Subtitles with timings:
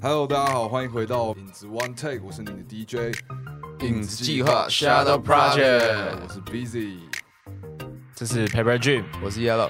[0.00, 3.12] Hello，大家好，欢迎回到影子 One Take，我是你的 DJ
[3.80, 6.98] 影子计划 Shadow Project 我是 Busy，
[8.14, 9.68] 这是 Paper Dream，我是 Yellow，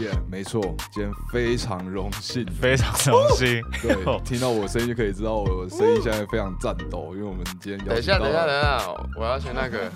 [0.00, 0.60] 耶、没错，
[0.92, 3.62] 今天非常荣幸，非常荣幸。
[3.80, 9.90] 对，听到我的声音就可以知道我的声音现在非常颤抖，因为我们今天等一下，等一下，等一下，我要选那个。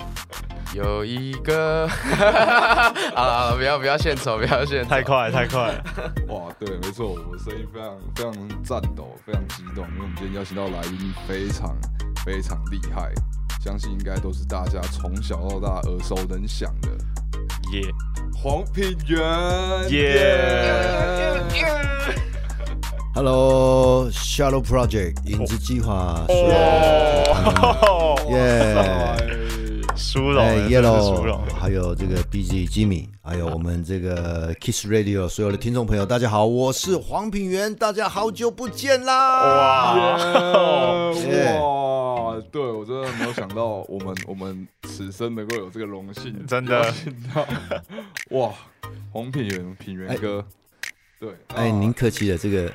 [0.74, 1.88] 有一个，
[3.14, 4.86] 好了，不要不要献丑，不要献。
[4.86, 5.68] 太快太快。
[5.68, 5.84] 了，
[6.28, 11.74] 哇，对，没错，我的声音非常非常颤抖，非常激动，因为我们今天邀请到来宾非常
[12.24, 13.10] 非常厉害，
[13.64, 16.90] 相信应该都是大家从小到大耳熟能详的。
[17.72, 17.82] 耶
[18.34, 21.42] 黄品源，耶
[23.14, 29.47] ！Hello Shadow Project 影子计划，哦，耶！
[30.10, 32.66] 殊荣，哎，Yellow，还有这个 B.G.
[32.66, 40.24] Jimmy，还有我们这个 Kiss Radio 所有的听众朋友，大家好，我是黄品源，大家好久不见啦！
[40.24, 42.42] 哇，耶哇！
[42.50, 46.90] 对我真的没有想到，我们我们此生能够有这个荣幸，真的
[48.30, 48.50] 哇，
[49.12, 50.42] 黄品源品源哥，
[51.20, 52.72] 对，哎，啊您客气了，这个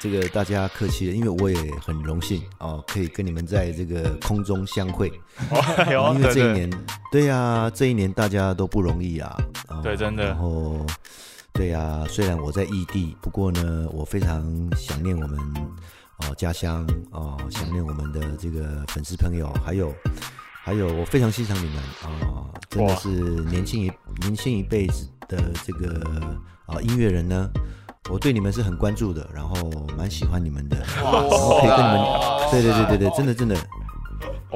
[0.00, 5.12] 这个大家客气了，因为我也很荣幸哦，可以跟你们在这个空中相会，
[5.90, 6.70] 因为这一年，
[7.12, 9.36] 对呀、这一年大家都不容易啊，
[9.68, 10.24] 哦对真的。
[10.24, 10.86] 然后，
[11.52, 14.42] 对呀、虽然我在异地，不过呢，我非常
[14.74, 15.38] 想念我们
[16.16, 19.94] 哦家乡哦，想念我们的这个粉丝朋友，还有
[20.64, 23.92] 还有，我非常欣赏你们啊、真的是年轻一
[24.22, 26.00] 年轻一辈子的这个
[26.64, 27.50] 啊、音乐人呢。
[28.08, 29.54] 我对你们是很关注的，然后
[29.96, 33.54] 蛮喜欢你们的，然后可以跟你们，对对对对对，真的真的，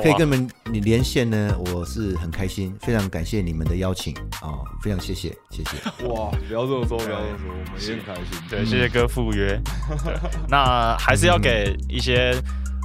[0.03, 6.07] 可以跟你们你连线呢，我是很开心，非常感谢你们的邀请啊、非常谢谢谢谢。
[6.09, 8.25] 哇，不要这么说，不要这么说，我们也很开心。
[8.49, 9.61] 对，谢谢哥赴约。
[10.49, 12.35] 那还是要给一些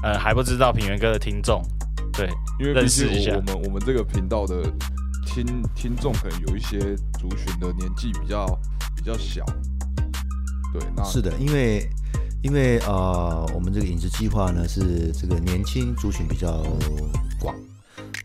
[0.04, 1.64] 呃还不知道平原哥的听众，
[2.14, 2.28] 对，
[2.60, 4.62] 因为毕认识一下我们我们这个频道的
[5.26, 6.78] 听听众可能有一些
[7.18, 8.46] 族群的年纪比较
[8.96, 9.44] 比较小，
[10.74, 11.90] 对，那是的，因为
[12.42, 16.64] 因为呃，我们这个饮食计划呢是这个年轻族群比较
[17.40, 17.56] 广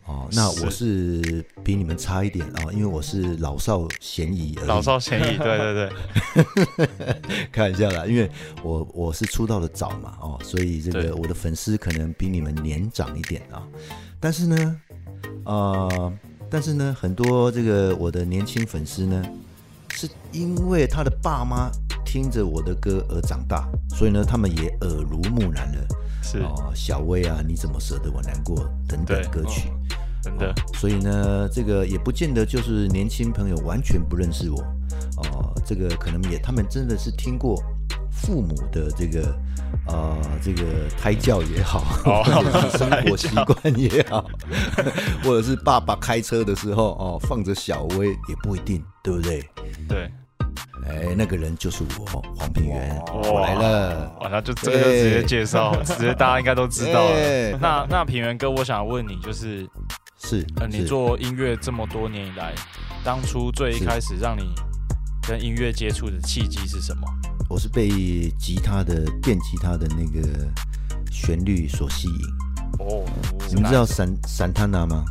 [0.05, 4.55] 哦，那我是比你们差一点啊、因为我是老少咸宜。
[4.67, 5.89] 老少咸宜，对 对
[6.77, 7.17] 对，
[7.51, 8.29] 开玩笑啦，因为
[8.61, 13.63] 我我是出道的早嘛，哦，所以这个我的粉丝可能比你们年长一点啊。
[14.19, 14.81] 但是呢，
[15.43, 16.13] 呃，
[16.49, 19.23] 但是呢，很多这个我的年轻粉丝呢，
[19.93, 21.71] 是因为他的爸妈
[22.15, 25.85] 听着我的歌而长大，所以呢，他们也耳濡目染了。
[26.23, 26.37] 是。
[26.39, 29.69] 哦，小薇啊，你怎么舍得我难过等等歌曲。
[30.23, 34.61] 真的，所以呢，这个也不见得就是年轻朋友完全不认识我，
[35.17, 37.61] 哦、这个可能也他们真的是听过
[38.09, 39.37] 父母的这个
[39.87, 40.63] 呃这个
[40.97, 44.25] 胎教也好，哦 或者是生活习惯也好，
[45.21, 49.43] 或者是爸爸开车的时候哦放着小薇也不一定，对不对？
[49.89, 50.11] 对，
[50.85, 54.11] 哎，那个人就是我黄平原，我来了。
[54.21, 57.09] 哇，那就这个就直接介绍，直接大家应该都知道
[57.59, 59.67] 那那平原哥，我想问你，就是
[60.17, 62.53] 是呃，你做音乐这么多年以来，
[63.03, 64.53] 当初最一开始让你
[65.27, 67.07] 跟音乐接触的契机是什么？
[67.49, 67.89] 我是被
[68.39, 70.27] 吉他的电吉他的那个
[71.11, 72.85] 旋律所吸引。
[72.85, 73.05] 哦，
[73.49, 75.05] 你们知道闪闪探纳吗？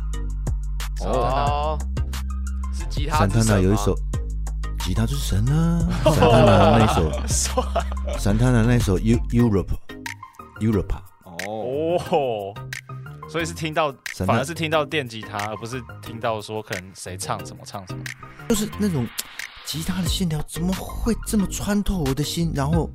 [1.01, 1.77] 哦，
[2.73, 3.61] 是吉他散塔之神吗？
[3.61, 3.95] 纳有一首
[4.85, 5.81] 吉他之神啊，
[6.13, 7.11] 散塔纳那一首，
[8.19, 9.73] 散塔纳那一首 Eu Europe
[10.61, 12.53] Europa，哦，哦，
[13.27, 13.91] 所以是听到，
[14.27, 18.03] 反而是听到电吉他，而不是听到说可能谁唱什么唱什么。
[18.47, 19.07] 就是那种
[19.65, 22.51] 吉他的线条怎么会这么穿透我的心？
[22.53, 22.87] 然后，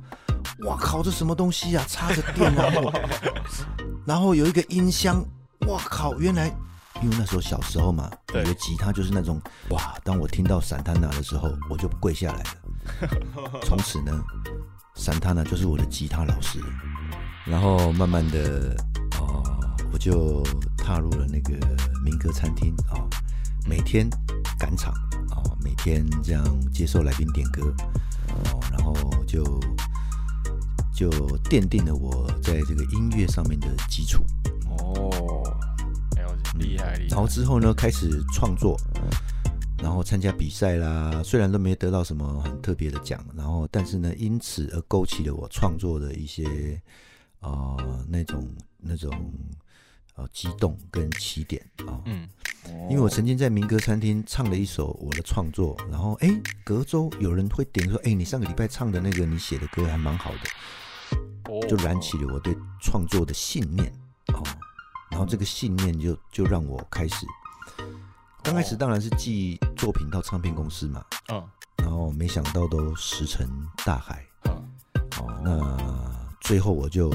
[0.59, 1.83] 哇靠，这什么东西啊？
[1.89, 2.93] 插着电，然后，
[4.07, 5.21] 然后有一个音箱，
[5.67, 6.49] 哇靠，原来。
[7.01, 13.59] 因为那时候小时候嘛，以对为吉他就是那种哇，当我听到散塔纳的时候，我就跪下来了。
[13.63, 14.11] 从此呢，
[14.95, 16.59] 散塔纳就是我的吉他老师。
[17.43, 18.75] 然后慢慢的，
[19.19, 19.43] 哦，
[19.91, 20.43] 我就
[20.77, 21.53] 踏入了那个
[22.05, 23.01] 民歌餐厅啊、
[23.67, 24.07] 每天
[24.59, 24.93] 赶场
[25.31, 27.73] 哦，每天这样接受来宾点歌
[28.29, 28.93] 哦，然后
[29.25, 29.43] 就
[30.93, 31.09] 就
[31.49, 34.23] 奠定了我在这个音乐上面的基础。
[34.69, 35.41] 哦，
[36.61, 37.07] 厉害厉害。
[37.09, 38.77] 然后之后呢，开始创作，
[39.81, 46.79] 然后参加比赛啦，虽然都没得到什么很特别的奖，然后但是呢，因此而勾起了我创作的一些
[47.39, 48.47] 啊、呃那种
[48.77, 49.11] 那种
[50.15, 51.99] 呃激动跟起点啊。
[52.05, 52.29] 嗯，
[52.89, 56.29] 因为我曾经在民歌餐厅唱了一首我的创作，然后哎，
[56.63, 63.91] 隔周有人会点说，哎，你上个礼拜唱的那个你写的歌还蛮好的，哦就燃起了我对创作的信念
[64.33, 64.43] 哦。
[65.21, 67.27] 然后这个信念就就让我开始，
[68.41, 71.47] 刚开始当然是寄作品到唱片公司嘛，嗯
[71.77, 73.47] 然后没想到都石沉
[73.85, 74.67] 大海嗯
[75.19, 75.39] 哦。
[75.43, 77.13] 那最后我就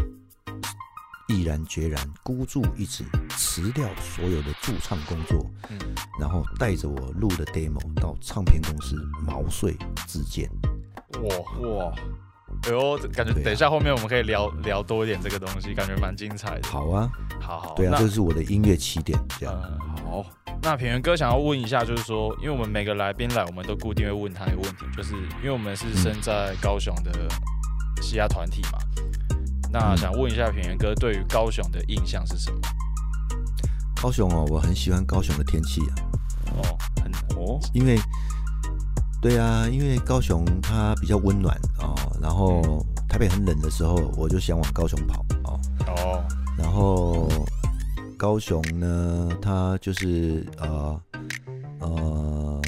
[1.27, 5.77] 毅然决然孤注一掷，辞掉所有的驻唱工作，嗯，
[6.21, 9.77] 然后带着我录的 demo 到唱片公司毛遂
[10.07, 10.49] 自荐。
[11.25, 11.95] 哇，哇，
[12.67, 16.69] 哎呦，感觉等一下后面我们可以聊聊多一点这个东西，感觉蛮精彩的。
[16.69, 17.09] 好啊，
[17.41, 19.55] 好好，对啊，那这是我的音乐起点，这样。
[19.65, 20.25] 嗯好，
[20.63, 27.13] 那品源哥想要问一下，就是说，因为我们每个来宾来，我们都固定会问他一个问题，就是因为我们是身在高雄的
[28.03, 28.79] 西亚团体嘛，
[29.73, 32.59] 那嗯想问一下品源哥对于高雄的印象是什么？
[34.01, 35.95] 高雄哦，我很喜欢高雄的天气啊，
[36.57, 37.97] 哦，很哦，因为，
[39.29, 46.25] 对啊，因为高雄它比较温暖哦，然后台北很冷的时候，我就想往高雄跑哦，哦，
[46.57, 47.29] 然后
[48.17, 51.03] 高雄呢，它就是呃
[51.81, 52.63] 呃，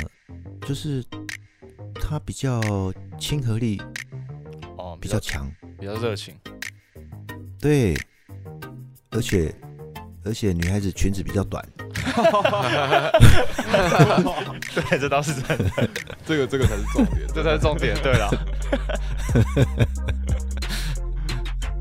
[0.67, 1.05] 就是
[1.95, 2.61] 它比较
[3.21, 3.81] 亲和力
[4.79, 6.35] 哦，比较强，比较热情，
[7.61, 7.97] 对，
[9.11, 9.55] 而且
[10.25, 11.65] 而且女孩子裙子比较短，
[14.75, 15.65] 对，这倒是真的，
[16.27, 17.97] 这个这个才是重点，这才是重点。
[18.03, 18.31] 对了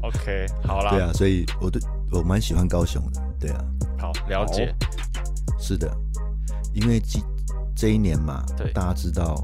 [0.02, 1.82] OK，好啦，对啊，所以我对
[2.12, 3.64] 我蛮喜欢高雄的，对啊。
[4.00, 4.74] 好了解，
[5.60, 5.92] 是的，
[6.74, 7.20] 因为这
[7.76, 8.72] 这一年嘛，对。
[8.72, 9.44] 大家知道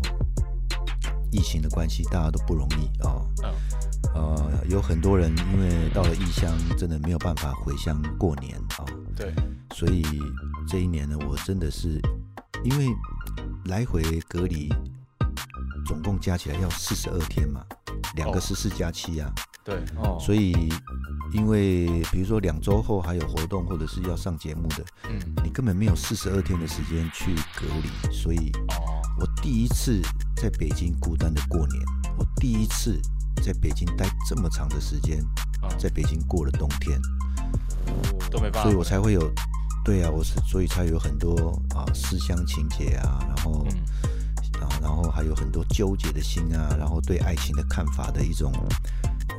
[1.32, 3.26] 疫情的关系，大家都不容易哦。
[3.44, 3.52] 嗯。
[4.14, 4.38] 呃，
[4.70, 8.86] 有很多人因为到了异乡，真的没有办法回乡过年啊、哦，
[9.16, 9.34] 对，
[9.74, 10.04] 所以
[10.68, 12.02] 这一年呢，我真的是
[12.64, 12.96] 因为
[13.66, 14.74] 来回隔离，
[15.86, 17.64] 总共加起来要四十二天嘛，
[18.16, 18.42] 两个哦。
[18.42, 19.32] 十四加七啊，
[19.64, 20.72] 对，哦，所以
[21.32, 30.02] 因为比如说两周后还有活动或者是要上节目的，嗯，你根本没有四十二天的时间去隔离，所以哦，我第一次
[30.36, 31.82] 在北京孤单的过年，
[32.18, 33.00] 我第一次
[33.44, 35.20] 在北京待这么长的时间，
[35.62, 35.70] 嗯。
[35.80, 37.00] 在北京过了冬天，
[38.30, 39.22] 都没办法，所以我才会有，
[39.84, 48.52] 对啊，我是所以才有很多啊思乡情节啊，然后嗯，啊，然后还有很多纠结的心啊，然后对爱情的看法的一种。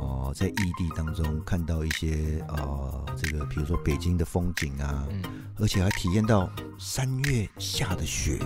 [0.00, 5.22] 哦，在异地当中看到一些啊，这个比如说北京的风景啊，嗯，
[5.58, 8.38] 而且还体验到三月下的雪。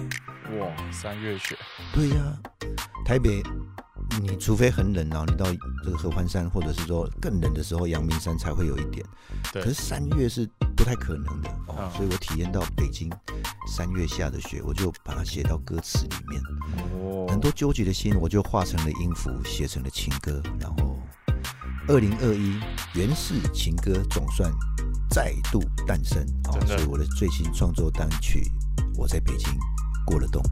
[0.60, 1.56] 哇，三月雪，
[1.92, 2.38] 对呀、
[3.04, 3.42] 台北，
[4.20, 5.46] 你除非很冷啊，你到
[5.84, 9.04] 这个合欢山，或者是说更冷的时候，阳明山才会有一点。
[9.52, 13.12] 对可是三月是不太可能的哦，嗯所以我体验到北京
[13.66, 16.40] 三月下的雪，我就把它写到歌词里面。
[16.94, 20.40] 哦，很多纠结的心，我就化成了音符，写成了情歌。
[20.58, 20.98] 然后，
[21.88, 22.58] 二零二一
[22.94, 24.50] 原始情歌总算
[25.10, 28.50] 再度诞生哦所以我的最新创作单曲
[28.96, 29.46] 《我在北京
[30.06, 30.42] 过了冬》，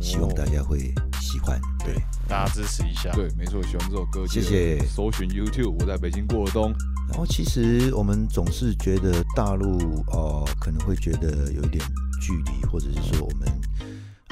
[0.00, 1.60] 希望大家会喜欢。
[1.84, 1.94] 对，
[2.28, 4.78] 大家支持一下，对，没错，喜欢这首歌，谢谢。
[4.86, 6.72] 搜寻 YouTube，我在北京过了冬，
[7.08, 11.84] 然后其实我们总是觉得大陆哦、可能会觉得有一点
[12.20, 13.48] 距离，或者是说我们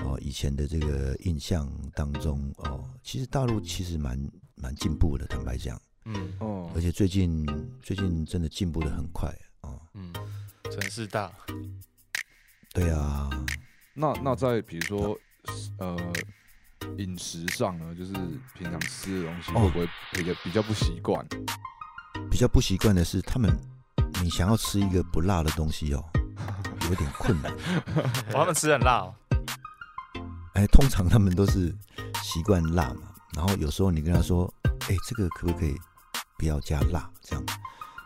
[0.05, 4.19] 哦、以前的这个印象当中哦、其实大陆其实蛮
[4.55, 5.81] 蛮进步的，坦白讲。
[6.05, 6.15] 嗯。
[6.41, 6.71] 哦。
[6.75, 7.47] 而，且最近
[7.83, 9.81] 最近真的进步的很快哦。
[9.95, 10.13] 嗯，
[10.71, 11.33] 城市大，
[12.73, 13.29] 对啊，
[13.95, 15.19] 那那在比如说
[15.79, 15.97] 呃
[16.99, 18.13] 饮食上呢，就是
[18.57, 21.27] 平常吃的东西哦会不会比较比较不习惯？
[22.31, 23.57] 比较不习惯的是他们，
[24.23, 26.05] 你想要吃一个不辣的东西哦，
[26.89, 27.53] 有点困难。
[27.53, 29.15] 哦他们吃很辣哦，
[30.55, 31.75] 哎，通常他们都是
[32.23, 34.53] 习惯辣嘛，然后有时候你跟他说，
[34.89, 35.77] 哎，这个可不可以
[36.37, 37.09] 不要加辣？
[37.23, 37.45] 这样，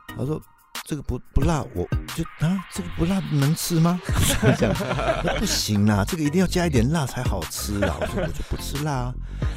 [0.08, 0.40] 他说
[0.84, 4.00] 这个不不辣，我就啊，这个不辣能吃吗？
[4.58, 4.74] 这样
[5.24, 7.96] 那不行啦，这个一定要加一点辣才好吃啊。
[8.00, 9.14] 我说 我就不吃辣啊。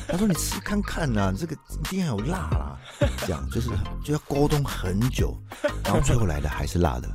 [0.08, 2.78] 他说你吃看看啦，这个一定要有辣啦。
[3.20, 3.70] 这样就是
[4.04, 5.38] 就要沟通很久，
[5.84, 7.10] 然后最后来的还是辣的，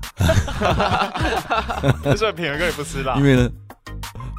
[2.16, 3.50] 所以品源哥也不吃辣因为呢。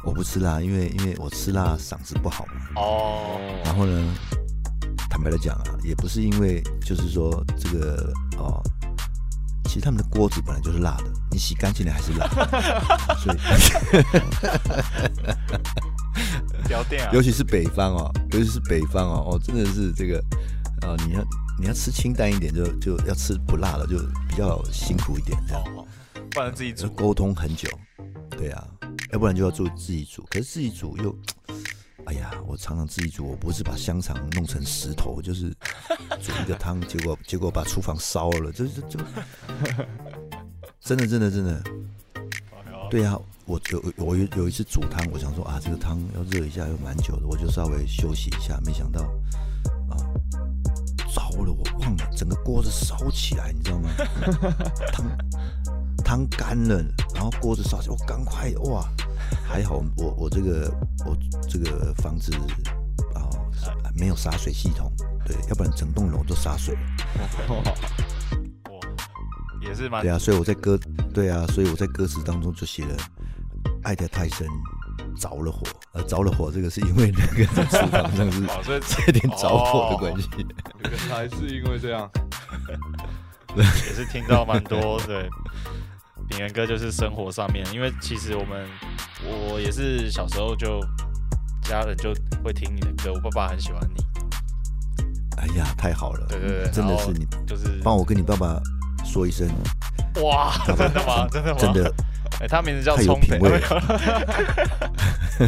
[0.04, 2.52] 我不吃辣，因为因为我吃辣嗓子不好嘛。
[2.74, 4.14] 哦，然后呢，
[5.08, 8.60] 坦白的讲啊，也不是因为就是说这个哦，
[9.72, 12.28] 其实他们的锅子本来就是辣的，你洗干净了还是辣。
[12.28, 13.38] 的， 所以。
[16.68, 17.10] 聊店啊。
[17.14, 20.22] 尤，其是北方哦，尤其是北方哦，哦，真的是这个
[20.82, 21.24] 哦，你要
[21.58, 23.96] 你要吃清淡一点就，就要吃不辣的，就
[24.28, 25.62] 比较辛苦一点，这样。
[25.74, 25.86] 哦，
[26.30, 27.66] 不然自己煮，要沟通很久，
[28.36, 28.62] 对啊，
[29.10, 31.16] 要不然就要做自己煮，可是自己煮又。
[32.06, 35.50] 哎呀，我常常自己煮，我不是把香肠弄成石头，就是
[36.20, 38.98] 煮一个汤，结果结果把厨房烧了，这这这，
[40.80, 41.62] 真的真的真的，
[42.90, 49.02] 对啊，我有我有有一次煮汤，我想说啊，这个汤要热一下，又蛮久的，我就稍微休息一下，没想到
[49.88, 49.96] 啊，
[51.14, 53.90] 糟了，我忘了，整个锅子烧起来，你知道吗？
[54.92, 55.06] 汤
[56.12, 56.76] 汤干了，
[57.14, 58.86] 然后锅子烧起来，我赶快哇，
[59.48, 60.70] 还好我我这个
[61.06, 61.16] 我
[61.48, 62.34] 这个房子
[63.14, 63.24] 啊
[63.96, 64.92] 没有洒水系统，
[65.24, 66.80] 对，要不然整栋楼都洒水了。
[67.48, 67.62] 哇，
[69.66, 70.78] 也是蛮对啊，所以我在歌，
[71.14, 72.94] 对啊，所以我在歌词当中就写了
[73.82, 74.46] “爱得太深，
[75.16, 75.62] 着了火”。
[75.92, 80.28] 呃，着了火，这个是因为那个在 厨房上是哦，所以有点着火的关系。
[80.82, 82.10] 原来是因为这样。
[83.56, 85.30] 也是听到蛮多对。
[86.28, 88.66] 平原哥就是生活上面，因为其实我们
[89.24, 90.80] 我也是小时候就
[91.62, 92.12] 家人就
[92.42, 94.04] 会听你的歌，我爸爸很喜欢你。
[95.38, 98.60] 哎呀，太好了，对对对，真的是你，就是帮我跟你爸爸
[99.04, 99.48] 说一声，
[100.22, 101.26] 哇，真的吗？
[101.28, 101.58] 真的吗？
[101.58, 101.92] 真的，
[102.40, 103.58] 哎，他名字叫聪培，品味了。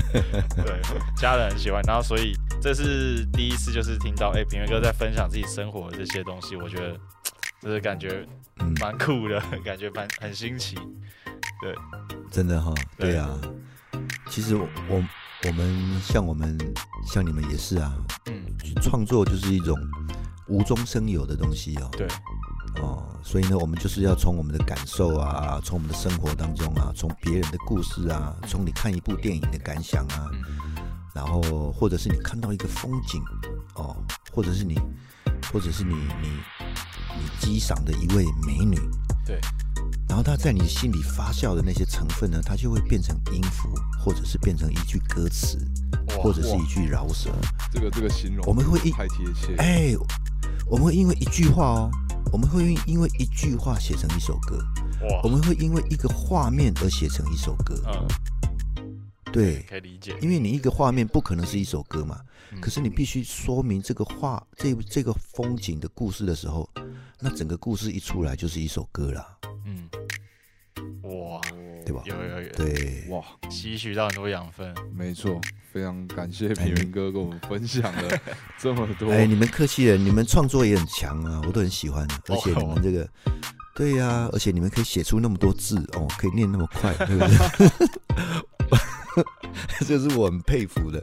[0.57, 0.81] 对，
[1.17, 6.99] 家人很喜欢，然后所以这是第一次，就是听到哎，平原哥在分享自己生活的这些东西，我觉得
[7.65, 8.27] 就是感觉
[8.59, 10.77] 嗯，蛮酷的， 感觉蛮很新奇。
[11.63, 11.75] 对
[12.31, 13.41] 真的哈，对对啊。
[14.29, 15.03] 其实我我
[15.47, 16.59] 我们像我们
[17.07, 17.95] 像你们也是啊，
[18.27, 18.45] 嗯，
[18.83, 19.75] 创作就是一种
[20.49, 21.89] 无中生有的东西哦。
[21.93, 22.07] 对，
[22.83, 30.77] 哦，所以呢，我们就是要从我们的感受啊，从我们的生活当中啊，从别人的故事啊，从你看一部电影的感想啊，嗯，
[31.15, 31.41] 然后
[31.73, 33.23] 或者是你看到一个风景
[33.77, 33.97] 哦，
[34.33, 34.79] 或者是你，
[35.53, 36.29] 或者是你你
[37.17, 38.77] 你击赏的一位美女，
[39.27, 39.41] 对，
[40.09, 43.69] 然后她在你心里发酵的那些成分呢，它就会变成音符，
[44.01, 45.59] 或者是变成一句歌词，
[46.19, 47.31] 或者是一句饶舌。
[47.73, 49.55] 这个这个形容，我们会一太贴切。
[49.59, 49.95] 哎，
[50.67, 51.91] 我们会因为一句话哦，
[52.33, 54.59] 我们会因为一句话写成一首歌，
[55.09, 57.75] 哇我，们会因为一个画面而写成一首歌。
[57.87, 58.09] 嗯，
[59.33, 60.17] 对，可以理解。
[60.21, 62.21] 因为你一个画面不可能是一首歌嘛，
[62.53, 66.69] 嗯可是你必须说明这个画这这个风景的故事的时候，
[67.21, 69.89] 那整个故事一出来就是一首歌啦，嗯，
[71.03, 71.41] 哇，
[71.87, 72.03] 对吧？
[72.05, 74.75] 有有有，对，哇，吸取到很多养分。
[74.95, 75.41] 没错，
[75.73, 78.21] 非常感谢平云哥跟我们分享了
[78.59, 79.11] 这么多。
[79.11, 83.09] 哎，你们客气了，你们创作也很强啊，我都很喜欢，而且哦你们这个，
[83.75, 87.79] 对呀、而且你们可以写出那么多字哦，可以念那么快，对不对？
[89.87, 91.03] 这是我很佩服的，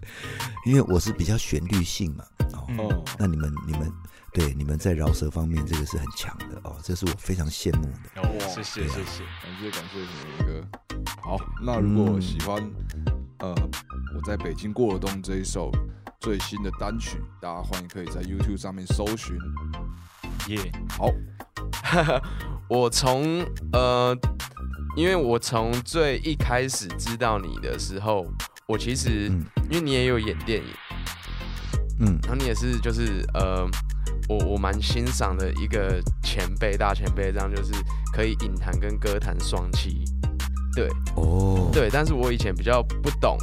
[0.65, 3.91] 因为我是比较旋律性嘛，哦，嗯哦，那你们你们
[4.33, 8.21] 对你们在饶舌方面这个是很强的哦，这是我非常羡慕的。
[8.21, 9.23] 哦，谢谢谢谢。
[9.43, 10.07] 感谢感谢平
[10.37, 10.67] 原哥。
[11.21, 12.57] 好，那如果喜欢
[13.39, 13.53] 呃
[14.15, 15.69] 我在北京过了冬这一首
[16.21, 19.37] 最新的单曲，大家欢迎可以在 YouTube 上面搜寻。
[20.47, 21.11] 耶，好，
[22.69, 24.17] 我从呃，
[24.95, 28.25] 因为我从最一开始知道你的时候，
[28.65, 30.67] 我其实、嗯因为你也有演电影，
[31.99, 33.65] 嗯然后你也是就是呃，
[34.27, 37.71] 我我蛮欣赏的一个前辈大前辈，这样就是
[38.13, 40.03] 可以影坛跟歌坛双栖。
[40.75, 43.37] 对哦，对，但是我以前比较不懂。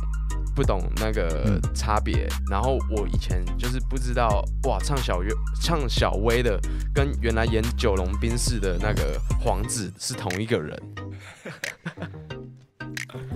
[0.56, 5.32] 不懂那个嗯差别，然后我以前就是不知道哇，唱小月
[5.62, 6.58] 唱小薇的
[6.92, 10.76] 跟原来演九龙冰室的那个皇子是同一个人，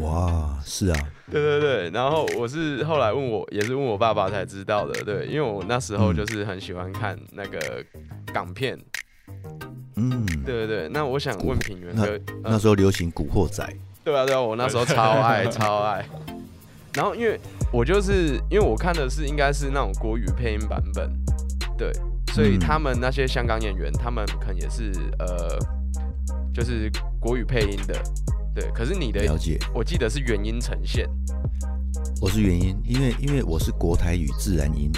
[0.01, 6.17] 哇，是啊，对对对，然后我是后来问我，也是问我爸爸才知道的，对，因为我那时候嗯。
[6.17, 7.85] 就是很喜欢看那个
[8.33, 8.79] 港片，
[9.97, 13.65] 嗯，对对对，那我想问品源那哥，那时候流行《古惑仔》，
[14.05, 16.05] 对啊对啊，我那时候超爱超爱，
[16.95, 17.39] 然后因为
[17.73, 21.11] 我就是因为我看的是应该是那种国语配音版本，
[21.79, 21.93] 对，
[22.35, 22.59] 所以嗯。
[22.59, 25.59] 他们那些香港演员，他们可能也是呃，
[26.53, 27.95] 就是国语配音的，
[28.55, 31.09] 对，可是你的了解，我记得是原音呈现。
[32.21, 34.91] 我是原音，因为因为我是国台语自然音，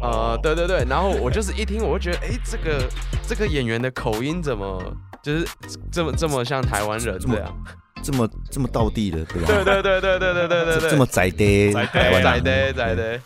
[0.00, 2.88] 呃，对对对，然后我就是一听，我就觉得，哎，这个
[3.26, 4.82] 这个演员的口音怎么
[5.22, 5.46] 就是
[5.90, 7.64] 这么这么像台湾人这么这样？
[8.02, 9.46] 这么这么道地的，对吧？
[9.46, 13.20] 对对对对对对对对对，这这么宅的宅台湾人仔的仔的，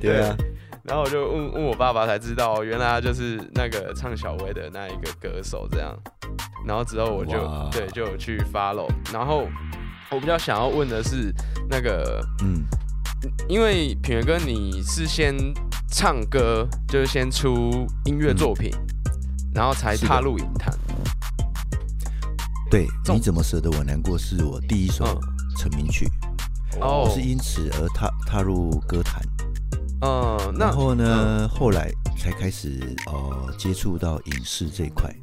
[0.00, 0.36] 对啊，
[0.90, 5.96] 然后我就问问我爸爸才知道，原来他就是那个唱小薇的那一个歌手这样。
[6.66, 7.38] 然后之后我就
[7.70, 9.46] 对就有去 follow，然后
[10.10, 11.32] 我比较想要问的是
[11.68, 12.64] 那个，嗯，
[13.48, 15.32] 因为品源哥你是先
[15.88, 18.72] 唱歌，就是先出音乐作品，
[19.54, 20.76] 然后才踏入影坛。
[22.68, 25.20] 对，你怎么舍得我难过是我第一首嗯
[25.56, 26.08] 成名曲，
[26.80, 29.22] 哦我是因此而踏踏入歌坛。
[30.02, 35.14] 嗯，那然后呢，后来才开始呃接触到影视这一块。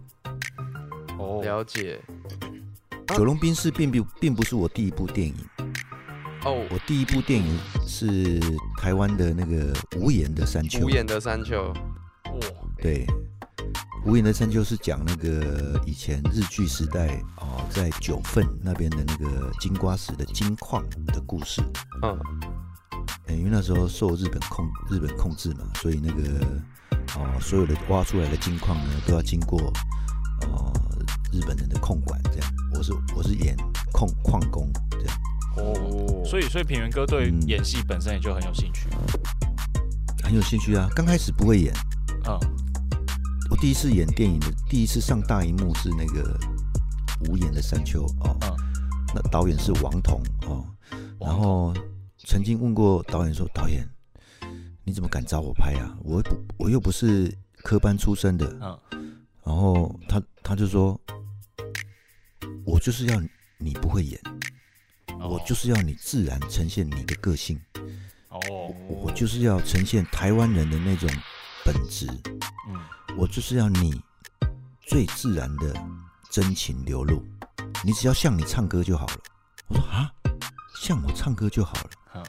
[1.17, 1.99] 哦，了解。
[3.07, 3.15] 啊。
[3.15, 5.35] 九龙冰室并不并不是我第一部电影，
[6.43, 7.57] 哦，我第一部电影
[7.87, 8.39] 是
[8.77, 10.85] 台湾的那个无言的山丘。
[10.85, 11.73] 无言的山丘，
[12.25, 12.39] 哇，
[12.77, 13.07] 对，
[14.05, 21.61] 无言的山丘是讲那个以前日剧时代哦，在九份那边的那个金瓜石的金矿的故事。
[22.03, 22.19] 嗯，
[23.27, 26.45] 呃因为那时候受日本控日本控制嘛，所以那个
[27.15, 29.59] 哦，所有的挖出来的金矿呢，都要经过
[30.41, 30.73] 哦
[31.31, 32.21] 日本人的控管。
[32.23, 33.55] 这样，我是我是演
[33.91, 35.17] 控矿工这样。
[35.57, 38.87] 哦，所以所以平原哥对嗯演戏本身也就很有兴趣。
[40.23, 40.89] 很有兴趣啊。
[40.95, 41.73] 刚开始不会演，
[42.25, 42.37] 嗯，
[43.49, 46.37] 我第一次演电影的第一次上大荧幕是那个
[47.29, 48.55] 《无言的山丘》哦，嗯
[49.15, 50.65] 那导演是王彤哦，
[51.19, 51.73] 然后
[52.29, 53.87] 曾经问过导演说：“导演，
[54.83, 55.97] 你怎么敢找我拍啊？
[56.03, 58.45] 我不我又不是科班出身的。”
[58.91, 60.99] 嗯然后他他就说
[62.67, 63.17] ：“我就是要
[63.57, 64.19] 你不会演，
[65.21, 67.57] 哦我就是要你自然呈现你的个性，
[68.27, 68.37] 哦，
[68.89, 71.09] 我就是要呈现台湾人的那种
[71.63, 72.07] 本质。”
[72.67, 72.77] 嗯
[73.17, 73.99] 我就是要你
[74.81, 75.73] 最自然的
[76.29, 77.23] 真情流露，
[77.85, 79.19] 你只要像你唱歌就好了。
[79.69, 80.11] 我说啊，
[80.81, 81.89] 像我唱歌就好了。
[82.15, 82.23] 嗯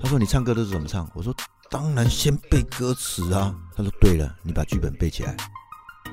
[0.00, 1.08] 他说你唱歌都是怎么唱？
[1.14, 1.34] 我说
[1.70, 3.54] 当然先背歌词啊。
[3.74, 5.34] 他说对了，你把剧本背起来。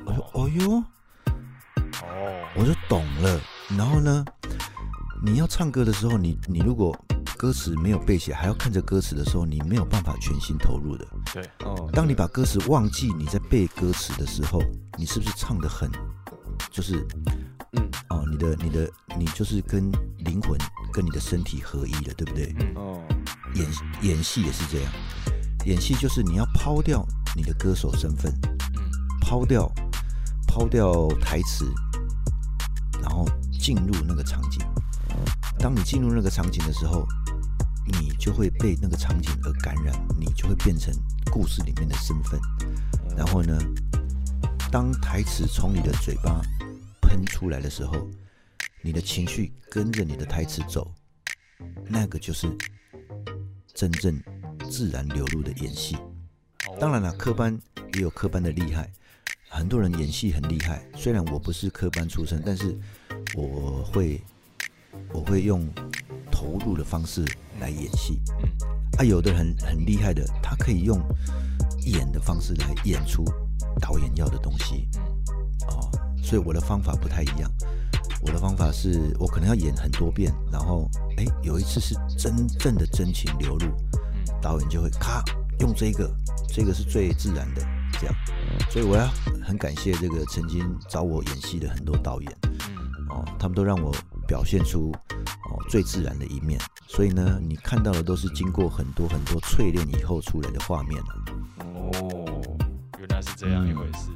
[0.06, 0.82] 我说哦哟，
[2.00, 3.38] 哦，我就懂了。
[3.76, 4.24] 然后呢，
[5.22, 6.98] 你要唱歌的时候，你你如果
[7.36, 11.06] 歌词没有背起来，还要看着歌词的时候，你没有办法全心投入的。
[11.34, 14.62] 对，哦，当你把歌词忘记你在背歌词的时候，
[14.96, 15.90] 你是不是唱的很，
[16.70, 17.06] 就是
[17.72, 20.58] 嗯，哦，你的你的你就是跟灵魂
[20.92, 22.54] 跟你的身体合一了，对不对？
[22.60, 23.02] 嗯哦，
[23.54, 23.66] 演
[24.02, 24.92] 演戏也是这样，
[25.66, 28.32] 演戏就是你要抛掉你的歌手身份，
[28.76, 29.70] 嗯抛掉
[30.46, 31.64] 抛掉台词，
[33.00, 33.26] 然后
[33.58, 34.60] 进入那个场景。
[35.58, 37.06] 当你进入那个场景的时候，
[37.86, 40.92] 你就会被那个场景而感染，你就会变成
[41.30, 42.40] 故事里面的身份。
[43.16, 43.56] 然后呢，
[44.72, 46.42] 当台词从你的嘴巴
[47.12, 48.08] 喷出来的时候，
[48.80, 50.90] 你的情绪跟着你的台词走，
[51.86, 52.48] 那个就是
[53.74, 54.18] 真正
[54.70, 55.94] 自然流露的演戏。
[56.66, 57.60] 哦当然了，科班
[57.92, 58.90] 也有科班的厉害，
[59.46, 60.82] 很多人演戏很厉害。
[60.96, 62.74] 虽然我不是科班出身，但是
[63.34, 64.18] 我会
[65.12, 65.68] 我会用
[66.30, 67.22] 投入的方式
[67.60, 68.18] 来演戏。
[68.42, 68.48] 嗯
[68.98, 70.98] 啊，有的很很厉害的，他可以用
[71.84, 73.22] 演的方式来演出
[73.82, 74.88] 导演要的东西。
[76.32, 77.50] 嗯哦，所以我的方法不太一样。
[78.22, 85.22] 我的方法是我可能要演很多遍，然后哎，有一次是真正的真情流露，嗯导演就会咔
[85.60, 86.10] 用这个，
[86.48, 87.62] 这个是最自然的
[88.00, 88.14] 这样。
[88.70, 89.06] 所以我要
[89.44, 92.78] 很感谢这个曾经找我演戏的很多导演嗯
[93.10, 93.92] 哦，他们都让我
[94.26, 96.58] 表现出哦最自然的一面。
[96.86, 101.14] 所以呢，你看到的都是经过很多很多淬炼以后出来的画面了
[101.66, 102.56] 哦，
[103.00, 104.10] 原来是这样一回事。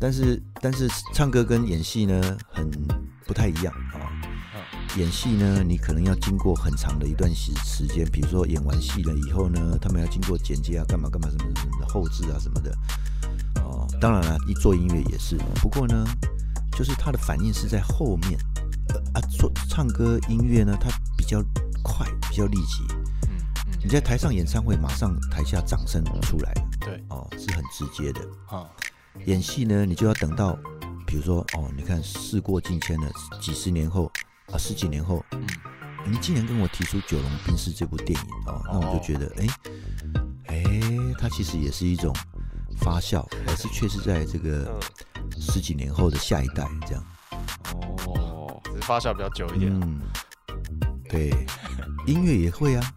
[0.00, 2.70] 但是但是唱歌跟演戏呢很
[3.26, 4.06] 不太一样啊、
[4.96, 12.72] 演戏呢，你可能要经过很长的一段时时间，比如说演完戏了以后呢，他们要经过剪接啊，干嘛干嘛什么什么的后置啊什么的。
[13.62, 16.04] 哦，当然了，一做音乐也是，不过呢，
[16.72, 18.38] 就是他的反应是在后面。
[18.90, 21.42] 呃啊，做唱歌音乐呢，它比较
[21.82, 22.82] 快，比较立即。
[23.28, 28.20] 嗯嗯，你在台上演唱会，马上台下掌声出来了，对，哦，是很直接的。
[28.46, 28.66] 哈，
[29.26, 30.58] 演戏呢，你就要等到，
[31.06, 34.10] 比如说哦，你看事过境迁了，几十年后
[34.52, 35.46] 啊，十几年后，嗯
[36.06, 39.46] 你竟然跟我提出《九龙冰室》这部电影哦，那我就觉得，哎、
[40.46, 40.80] 哎、
[41.18, 42.14] 它其实也是一种
[42.78, 44.80] 发酵，而是却是在这个
[45.16, 47.04] 嗯十几年后的下一代这样。
[48.06, 49.70] 哦，只是发酵比较久一点。
[49.82, 50.00] 嗯，
[51.10, 51.30] 对，
[52.06, 52.94] 音乐也会啊，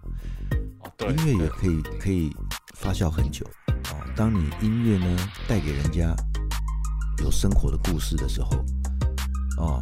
[0.80, 2.34] 哦，对，音乐也可以可以
[2.76, 3.61] 发酵很久哦。
[4.22, 6.16] 当你音乐呢带给人家
[7.24, 8.52] 有生活的故事的时候，
[9.58, 9.82] 哦，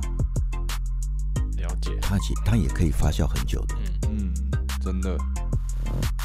[1.57, 1.99] 了解。
[2.01, 3.75] 它也它也可以发酵很久的。
[4.07, 4.33] 嗯嗯，
[4.79, 5.17] 真的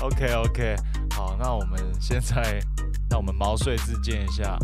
[0.00, 0.76] ，，OK OK，
[1.10, 2.60] 好，那我们现在
[3.10, 4.56] 那我们毛遂自荐一下，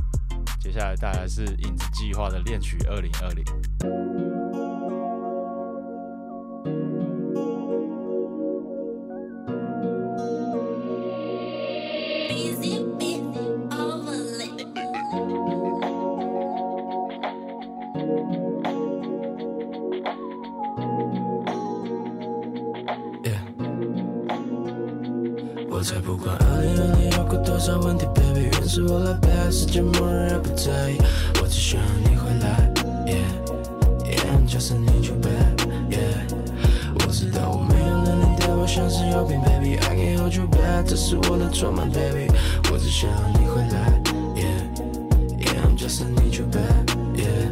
[0.60, 3.44] 接下来带来是影子计划的恋曲二零二零。
[42.72, 44.02] 我只想要你回来
[44.36, 44.62] ，yeah
[45.40, 47.50] yeah，I'm just need you back，yeah。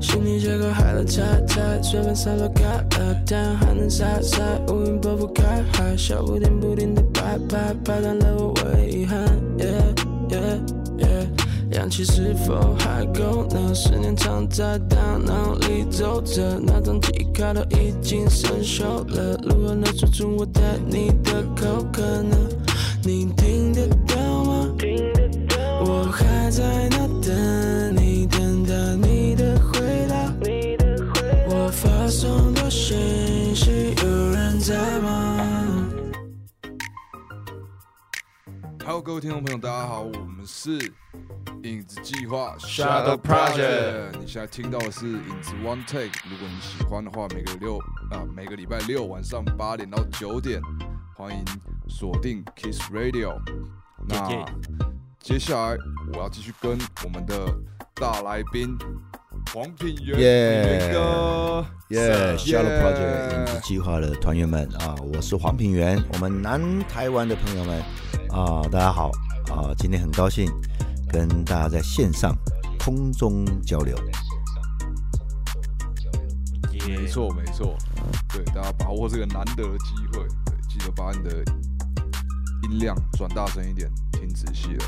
[0.00, 9.18] 心里结构海了太太，随便撒落盖了，太阳还能晒晒，乌云拨不开，海小不停不停的拍拍，拍断了我唯一遗憾
[9.58, 9.94] ，yeah
[10.28, 10.58] yeah
[10.98, 11.76] yeah。
[11.76, 13.72] 氧气是否还够呢？
[13.72, 22.36] 思念藏在大脑里走着，那张记忆卡都已经生锈了，如何能说出我对你的口渴呢？
[23.04, 23.69] 你听？
[26.10, 30.34] 我还在那等你，等待你的回答。
[31.48, 35.88] 我发送的信息，有人在吗
[38.84, 40.72] ？Hello，各位听众朋友，大家好，我们是
[41.62, 46.10] 影子计划 Shadow Project 你现在听到的是影子 One Take。
[46.28, 47.78] 如果你喜欢的话，每个六
[48.10, 50.60] 啊每个礼拜六晚上八点到九点，
[51.16, 51.44] 欢迎
[51.88, 53.40] 锁定 Kiss Radio。
[54.08, 54.44] 那
[55.22, 55.76] 接下来
[56.14, 57.54] 我要继续跟我们的
[57.94, 58.76] 大来宾
[59.52, 67.82] 黄品源耶哥，耶 s h a l o w Project 影子计划的团员们啊，我是黄品源，我们南台湾的朋友们。
[68.30, 69.10] 啊，大家好
[69.52, 70.50] 啊，今天很高兴
[71.12, 72.34] 跟大家在线上
[72.78, 73.96] 空中交流。
[76.88, 77.76] 没错没错，
[78.32, 81.44] 对大家把握这个难得的机会，对，记得把你的
[82.62, 84.84] 音量转大声一点，听仔细了。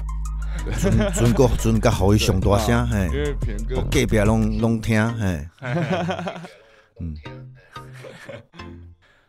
[0.81, 3.07] 准准个准个好上大声， 嘿。
[3.07, 5.49] 因，为平哥我隔壁拢拢听，嘿，
[7.01, 7.17] 嗯。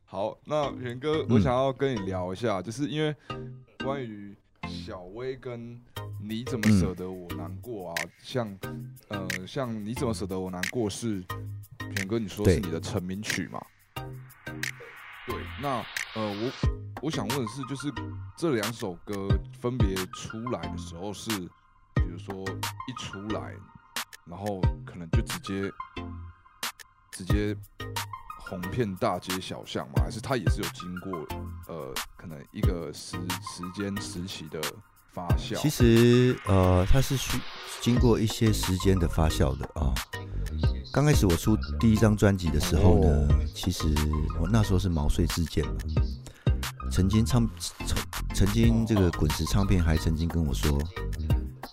[0.05, 3.15] 好，那平哥，我想要跟你聊一下，就是因为
[3.83, 5.79] 关于小薇跟
[6.21, 8.57] 你怎么舍得我难过啊，像
[9.07, 11.23] 呃像你怎么舍得我难过是
[11.95, 13.59] 平哥你说是你的成名曲嘛？
[15.25, 15.83] 对，那
[16.15, 16.51] 呃我
[17.03, 17.93] 我想问的是，就是
[18.37, 19.27] 这两首歌
[19.59, 21.29] 分别出来的时候是，
[21.95, 22.33] 比如说
[22.87, 23.53] 一出来，
[24.23, 25.69] 然后可能就直接
[27.11, 27.53] 直接
[28.39, 29.95] 红遍大街小巷嘛？
[30.01, 31.27] 还是它也是有经过
[31.67, 34.61] 呃可能一个时时间时期的
[35.11, 35.57] 发酵？
[35.57, 37.37] 其实呃，它是需
[37.81, 39.93] 经过一些时间的发酵的啊。
[40.93, 43.93] 刚开始我出第一张专辑的时候呢，哦其实
[44.39, 45.73] 我那时候是毛遂自荐嘛，
[46.91, 47.49] 曾经唱
[47.85, 47.97] 曾
[48.35, 50.79] 曾经这个滚石唱片还曾经跟我说，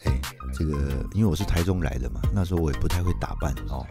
[0.04, 0.20] 哎、
[0.54, 3.86] 这个因为我是台中来的嘛，那时候我也不太会打扮哦，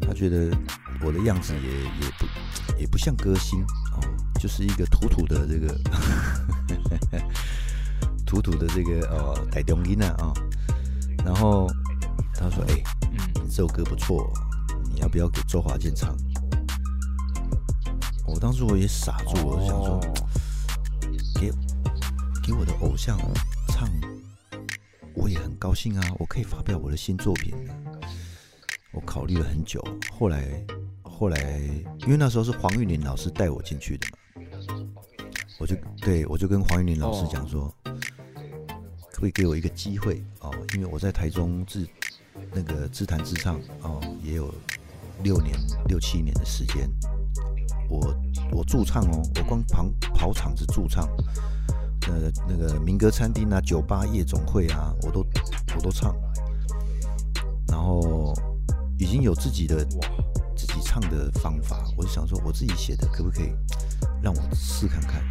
[0.00, 0.56] 他觉得
[1.04, 4.00] 我的样子也也不也不像歌星哦，
[4.40, 5.78] 就是一个土土的这个
[8.24, 10.32] 土土的这个哦台中音啊啊，
[11.24, 11.66] 然后
[12.34, 12.82] 他说，哎、
[13.12, 14.32] 嗯，这首歌不错，
[14.92, 16.16] 你要不要给周华健唱？
[18.32, 20.00] 我当时我也傻住了，我就想说，哦
[21.38, 21.50] 给
[22.42, 23.18] 给我的偶像
[23.68, 23.88] 唱，
[25.14, 27.54] 我也很高兴啊，我可以发表我的新作品。
[28.92, 30.64] 我考虑了很久，后来
[31.02, 31.60] 后来，
[32.00, 34.18] 因为那时候是黄玉玲老师带我进去的嘛，
[35.58, 40.50] 我就对我就跟黄玉玲老师讲说，可不可以给我一个机会哦？
[40.74, 41.86] 因为我在台中自
[42.52, 44.54] 那个自弹自唱哦，也有
[45.22, 45.54] 六年
[45.88, 46.88] 六七年的时间。
[47.88, 48.14] 我
[48.52, 51.06] 我驻唱哦，我光跑跑场子驻唱，
[52.08, 55.20] 呃，那个民歌餐厅啊、酒吧、夜总会啊，我都
[55.76, 56.14] 我都唱。
[57.68, 58.34] 然后
[58.98, 59.84] 已经有自己的
[60.56, 63.52] 自己唱的方法，我就想说，我自己写的可不可以
[64.22, 65.22] 让我试看看？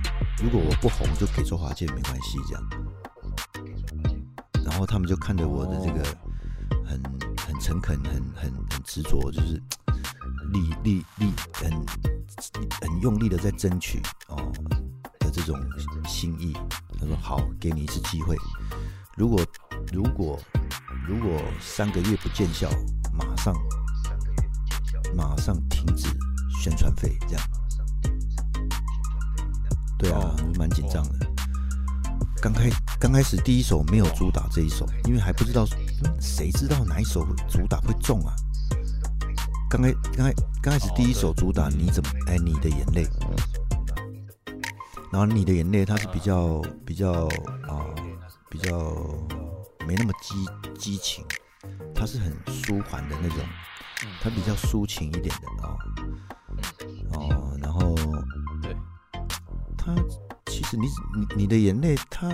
[0.43, 2.63] 如果我不红，就给周华健没关系这样。
[4.65, 6.03] 然后他们就看着我的这个
[6.85, 7.01] 很
[7.37, 9.61] 很诚恳、很很很执着，就是
[10.53, 11.71] 力力力很
[12.81, 14.51] 很用力的在争取哦
[15.19, 15.59] 的这种
[16.07, 16.53] 心意。
[16.99, 18.35] 他说好，给你一次机会。
[19.15, 19.43] 如果
[19.91, 20.39] 如果
[21.07, 22.69] 如果三个月不见效，
[23.13, 23.53] 马上
[25.15, 26.07] 马上停止
[26.61, 27.43] 宣传费，这样。
[29.97, 31.27] 对啊哦，蛮紧张的。
[32.41, 35.65] 刚开刚开始第一首没有主打这一首，因为还不知道
[36.03, 38.33] 嗯谁知道哪一首主打会中啊。
[39.71, 43.07] 刚开刚开刚开始第一首主打你怎么哎你的眼泪，
[45.09, 47.23] 然后你的眼泪它是比较比较
[47.69, 47.87] 啊、
[48.49, 48.93] 比较
[49.87, 50.35] 没那么激
[50.77, 51.23] 激情，
[51.95, 53.37] 它是很舒缓的那种，
[54.21, 55.77] 它比较抒情一点的啊
[57.13, 57.95] 哦然后
[58.61, 58.75] 对，
[59.77, 59.95] 它
[60.47, 62.29] 其实你你你的眼泪，它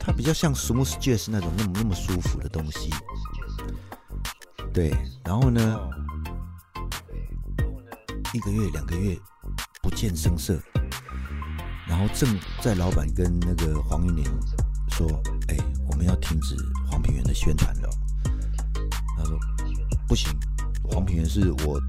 [0.00, 2.90] 它比较像 smooth jazz 那种那么那么舒服的东西。
[4.72, 4.92] 对，
[5.24, 5.90] 然后呢，哦
[8.32, 9.16] 一个月两个月
[9.82, 10.60] 不见声色，
[11.86, 14.24] 然后正在老板跟那个黄玉玲
[14.90, 15.08] 说
[15.48, 15.56] ：“哎、
[15.88, 16.54] 我们要停止
[16.90, 17.88] 黄品源的宣传了。”
[19.16, 19.38] 他说
[20.06, 20.28] ：“不行，
[20.82, 21.80] 黄品源是我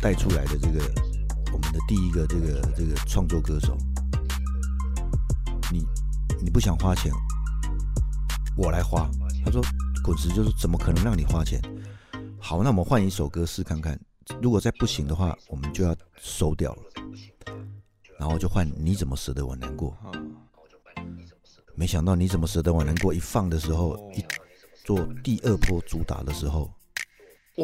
[0.00, 0.80] 带出来的这个
[1.52, 3.76] 我们的第一个这个这个创作歌手，
[5.72, 5.84] 你
[6.40, 7.10] 你不想花钱，
[8.56, 9.10] 我来花。”
[9.44, 9.60] 他说
[10.04, 11.60] ：“滚石就是怎么可能让你花钱？
[12.38, 13.98] 好，那我们换一首歌试看看。”
[14.40, 16.82] 如果再不行的话，我们就要收掉了。
[18.18, 19.90] 然后就换你怎么舍得我难过？
[20.02, 20.10] 啊
[21.76, 24.24] 没想到你怎么舍得我难过一放的时候，一
[24.84, 26.72] 做第二波主打的时候，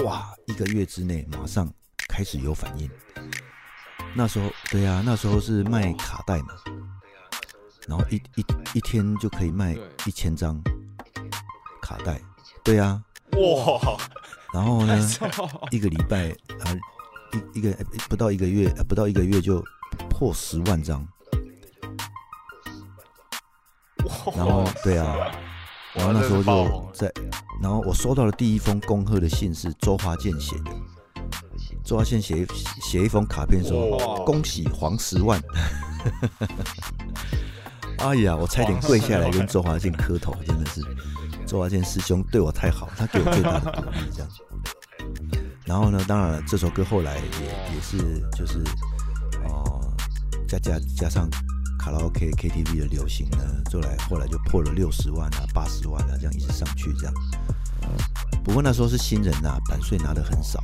[0.05, 1.73] 哇，一个月之内马上
[2.09, 2.91] 开始有反应。
[4.17, 6.49] 那时候，对啊，那时候是卖卡带嘛，
[7.87, 8.45] 然后一一
[8.75, 10.61] 一天就可以卖一千张
[11.81, 12.21] 卡带，
[12.65, 13.01] 对啊，
[13.39, 13.97] 哇，
[14.53, 14.99] 然后呢，
[15.71, 16.75] 一个礼拜啊，
[17.55, 17.77] 一一个
[18.09, 19.65] 不到一个月，呃不到一个月就
[20.09, 21.07] 破十万张。
[24.35, 25.15] 然后对啊，
[25.95, 27.13] 然后那时候就在，
[27.63, 30.71] 然后我收到的第一封恭贺的信是周华健写的，
[31.85, 32.47] 周华健写一
[32.83, 35.41] 写一封卡片说恭喜黄十万。
[37.99, 40.81] 哎呀，我差点跪下来跟周华健磕头，真的是
[41.51, 44.31] 周华健师兄对我太好，他给我最大的鼓励，这样。
[45.65, 48.63] 然后呢，当然了，这首歌后来也也是就是
[49.49, 49.93] 哦、
[50.47, 51.29] 加加加上
[51.77, 53.39] 卡拉 OK KTV 的流行呢，
[53.73, 57.13] 后来后来就破了六十万啊、八十万啊，这样一直上去这样。
[58.45, 60.63] 不过那时候是新人呐、版税拿的很少。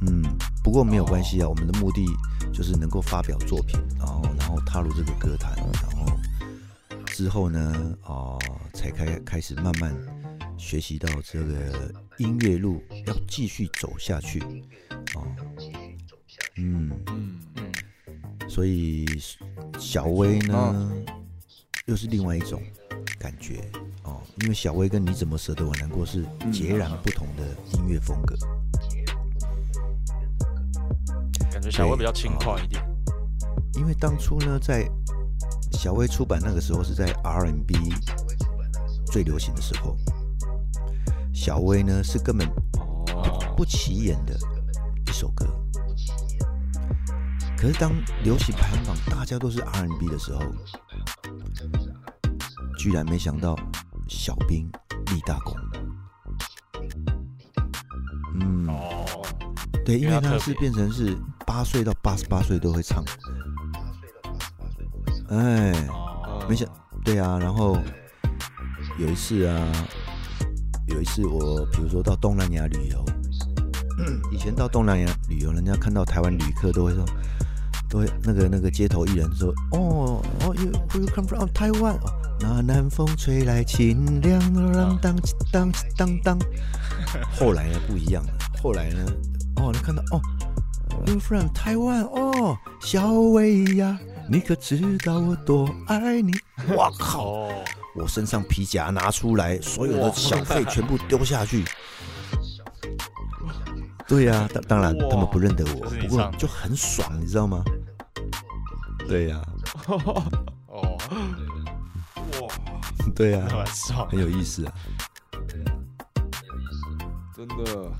[0.00, 0.20] 嗯，
[0.64, 2.04] 不过没有关系啊，我们的目的
[2.52, 5.52] 就是能够发表作品，然后然后踏入这个歌坛，
[7.18, 8.38] 之后呢，哦、
[8.72, 9.92] 才开开始慢慢
[10.56, 14.38] 学习到这个音乐路要继续走下去，
[15.16, 15.26] 哦，
[16.54, 19.04] 嗯，嗯嗯，所以
[19.80, 20.92] 小薇呢，啊
[21.86, 22.62] 又是另外一种
[23.18, 23.68] 感觉
[24.04, 28.36] 哦，因为小薇跟你怎么舍得我难过是截然不同的音乐风格。
[31.50, 32.80] 感觉小薇比较轻快一点。
[33.74, 34.88] 因为当初呢，在
[35.72, 37.74] 小薇出版那个时候是在 R&B
[39.06, 39.96] 最流行的时候，
[41.32, 42.46] 小薇呢是根本
[43.14, 44.36] 哦，不起眼的
[45.06, 45.46] 一首歌。
[47.56, 50.40] 可是当流行排行榜大家都是 R&B 的时候，
[52.78, 53.56] 居然没想到
[54.08, 54.70] 小兵
[55.12, 55.56] 立大功。
[58.40, 59.04] 嗯，哦，
[59.84, 63.04] 对，因为他是变成是八岁到八十八岁都会唱。
[65.28, 66.68] 哎，哦，没想
[67.04, 67.78] 对啊，然后
[68.98, 69.86] 有一次啊，
[70.86, 73.04] 有一次我比如说到东南亚旅游，
[74.32, 77.04] 以前到东南亚旅游，人家看到台湾旅客都会说，
[77.90, 81.96] 都会那个那个街头艺人说，哦哦，you where you come from Taiwan？
[81.96, 82.10] 哦，
[82.40, 85.14] 那南风吹来清凉，啷当
[85.52, 86.38] 当当当。
[87.38, 89.04] 后来呢不一样了，后来呢，
[89.56, 90.20] 哦，你看到哦
[91.06, 92.04] ，you from Taiwan？
[92.04, 93.98] 哦，小薇呀。
[94.30, 96.32] 你可知道我多爱你？
[96.76, 97.24] 哇靠！
[97.24, 97.64] 哦，
[97.94, 101.64] 我身上皮夹拿出来，所有的小费全部丢下去。
[104.06, 107.64] 对呀、当当然他们不认得我，不过就很爽，你知道吗？
[109.08, 109.40] 对呀、
[110.68, 110.98] 哦，
[112.42, 112.48] 哇，
[113.14, 114.06] 对呀、蛮爽。
[114.10, 114.72] 很有意思啊。
[117.34, 117.90] 真的，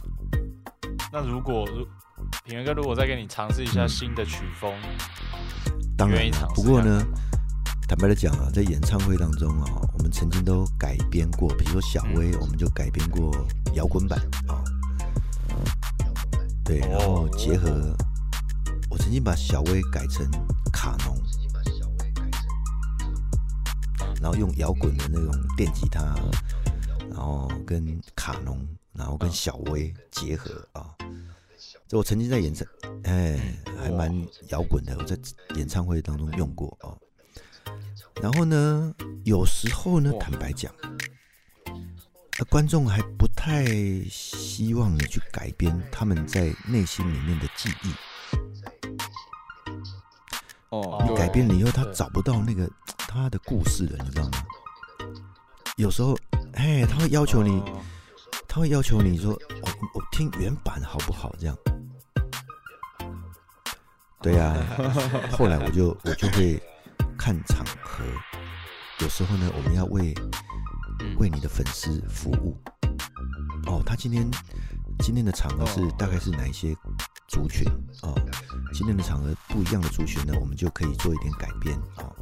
[1.10, 1.86] 那如果如
[2.44, 4.74] 平原哥如果再给你尝试一下新的曲风，
[5.98, 7.04] 当然啦不过呢
[7.88, 13.34] 坦白的讲啊，在演唱会当中啊，我们曾经都改编过，比如说小薇，我们就改编过
[13.74, 14.62] 摇滚版啊。
[16.62, 17.96] 对，然后哦结合，
[18.90, 20.30] 我曾经把小薇改成
[20.70, 21.16] 卡农，
[24.20, 26.14] 然后用摇滚的那种电吉他，
[27.10, 30.94] 然后跟卡农，然后跟小薇结合啊。
[31.88, 32.68] 这我曾经在演唱，
[33.04, 33.40] 哎，
[33.78, 34.14] 还蛮
[34.50, 35.16] 摇滚的，我在
[35.56, 36.98] 演唱会当中用过哦。
[38.20, 40.70] 然后呢，有时候呢，坦白讲，
[42.38, 43.64] 呃，观众还不太
[44.10, 47.90] 希望你去改编他们在内心里面的记忆。
[50.68, 52.70] 哦，你改编了以后，他找不到那个
[53.08, 54.44] 他的故事了，你知道吗？
[55.78, 56.14] 有时候，
[56.52, 57.82] 哎，他会要求你，哦
[58.46, 59.30] 他会要求你说，
[59.62, 61.34] 我我听原版好不好？
[61.38, 61.56] 这样。
[64.20, 64.52] 对呀、
[65.30, 66.60] 后来我就我就会
[67.16, 68.04] 看场合，
[69.00, 70.12] 有时候呢，我们要为
[71.00, 72.56] 嗯为你的粉丝服务。
[73.66, 74.28] 哦，他今天
[74.98, 76.74] 今天的场合是哦大概是哪一些
[77.28, 77.64] 族群
[78.02, 78.12] 哦？
[78.72, 82.12] 今天的场合不一样的族群呢，我们就可以做一点改变哦。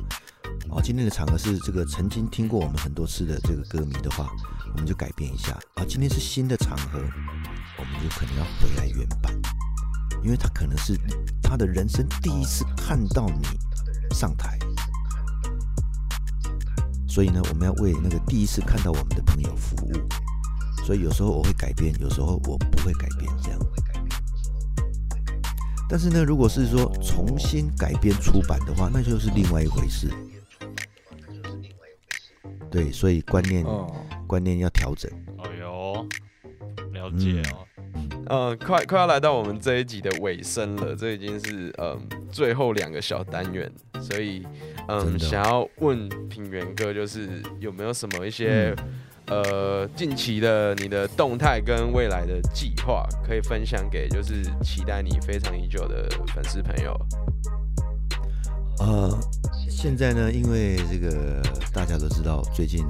[0.69, 4.31] 哦，今天的场合是这个曾经听过我们很多次的这个歌迷的话，
[4.73, 5.85] 我们就改变一下啊。
[5.89, 6.99] 今天是新的场合，
[7.79, 9.33] 我们就可能要回来原版，
[10.23, 10.95] 因为他可能是
[11.49, 13.47] 他的人生第一次看到你
[14.15, 14.59] 上台，
[17.09, 19.93] 所以呢，我们要为那个第一次看到我们的朋友服务。
[20.85, 23.59] 所以有时候我会改变，有时候我不会改变，这样。
[25.89, 30.13] 但是呢，如果是说重新改编出版的话，那就是另外一回事。
[32.71, 33.87] 对，所以观念、哦，
[34.27, 35.11] 观念要调整。
[35.39, 36.07] 哎呦，
[36.93, 37.66] 了解哦。
[38.29, 41.97] 呃，快快要来到我们这一集的尾声了，这已经是嗯
[42.31, 44.45] 最后两个小单元，所以
[44.89, 47.29] 嗯想要问品源哥，就是
[47.61, 48.75] 有没有什么一些、
[49.29, 56.97] 呃近期的你的动态跟未来的计划，可以分享给就是期待你非常已久的粉丝朋友？
[58.81, 59.19] 呃，
[59.71, 61.41] 现在呢，因为这个
[61.73, 62.85] 大家都知道，最近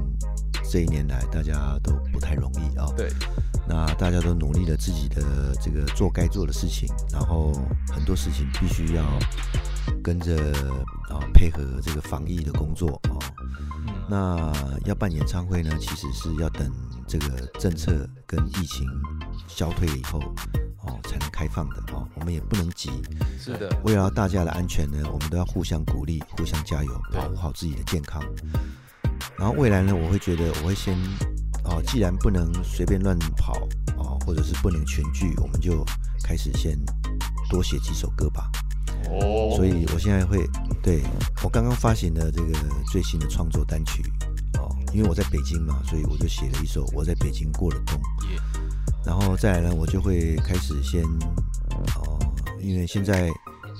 [0.70, 3.09] 这一年来大家都不太容易啊、对，
[3.68, 7.52] 那大家都努力了自己的这个做该做的事情，然后
[7.88, 9.05] 很多事情必须要
[10.02, 10.37] 跟着
[11.09, 13.18] 啊、配合这个防疫的工作哦。
[14.09, 14.52] 那
[14.85, 16.70] 要办演唱会呢，其实是要等
[17.07, 18.87] 这个政策跟疫情
[19.48, 20.20] 消退了以后
[20.85, 22.07] 哦，才能开放的哦。
[22.14, 22.90] 我们也不能急，
[23.38, 28.22] 是的，为了大家的安全呢，我们都要互相鼓励，互相加油，保护好自己的健康。
[29.38, 30.96] 然后未来呢，我会觉得我会先
[31.64, 33.53] 哦，既然不能随便乱跑
[33.99, 35.85] 哦，或者是不能全聚，我们就
[36.22, 36.79] 开始先
[37.51, 38.51] 多写几首歌吧。
[39.11, 40.38] 哦，所以我现在会
[40.83, 41.03] 对
[41.42, 42.59] 我刚刚发行的这个
[42.90, 44.03] 最新的创作单曲
[44.59, 48.01] 哦，因为我在北京嘛，所以我就写了一首《我在北京过了冬》
[48.33, 48.40] 耶
[49.05, 51.05] 然后再来呢，我就会开始先
[51.94, 52.18] 哦，
[52.59, 53.31] 因为现在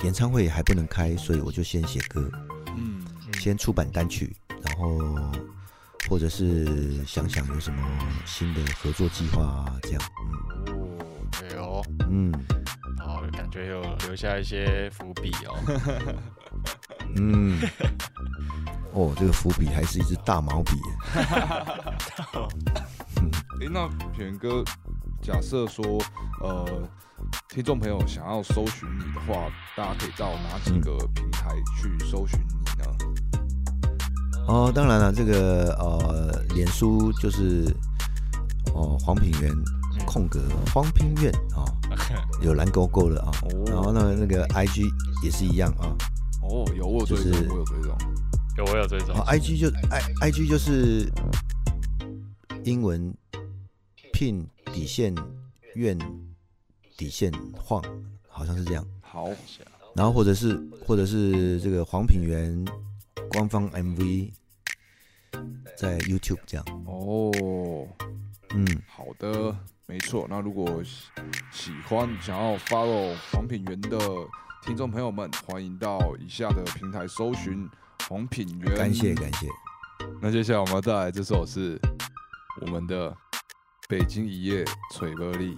[0.05, 2.31] 演唱会还不能开，所以我就先写歌，
[2.77, 3.03] 嗯，
[3.41, 4.99] 先出版单曲，然后
[6.09, 7.83] 或者是想想有什么
[8.25, 10.03] 新的合作计划啊，这样，
[10.67, 10.99] 哦，
[11.41, 12.33] 对哦，嗯。
[12.33, 12.47] 嗯
[12.99, 16.17] 好，感觉有留下一些伏笔哦。
[17.17, 17.61] 嗯，
[18.93, 21.25] 哦，这个伏笔还是一支大毛笔耶，
[23.61, 24.65] 诶，那品哥，
[25.23, 26.03] 假设说，
[26.41, 26.67] 呃，
[27.49, 32.89] 听众朋友想要搜寻你的话，大家可以到哪几个平台去搜寻你呢？
[34.47, 37.65] 哦，当然了，这个呃，脸书就是
[38.75, 39.53] 哦黄品源
[40.07, 40.41] 空格
[40.73, 41.65] 黄品苑啊、
[42.43, 43.65] 有蓝勾勾的啊、哦。
[43.67, 44.85] 然后呢那个 IG
[45.25, 45.91] 也是一样啊，
[46.43, 47.97] 哦，有我有追踪，有追踪。
[48.57, 51.11] 有我有这种哦 IG 就 I IG 就是
[52.65, 53.15] 英文
[54.15, 55.15] pin 底线
[55.75, 55.99] 院
[56.97, 57.83] 底线晃，
[58.29, 58.87] 好像是这样。
[59.03, 59.29] 好，
[59.95, 62.65] 然后或者是或者是这个黄品源
[63.37, 64.33] 官方 MV
[65.77, 67.87] 在 YouTube 这样，哦，
[68.55, 68.67] 嗯。
[68.89, 70.27] 好的，没错。
[70.31, 71.11] 那如果喜
[71.51, 73.99] 喜欢想要 follow 黄品源的
[74.63, 77.69] 听众朋友们，欢迎到以下的平台搜寻
[78.09, 78.75] 黄品源。
[78.75, 79.47] 感谢感谢。
[80.23, 81.79] 那接下来我们要带来这首是
[82.63, 83.11] 我们的
[83.87, 85.55] 《北京一夜吹玻璃》。